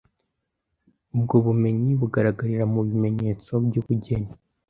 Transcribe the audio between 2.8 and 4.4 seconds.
bimenyetso by’ubugeni,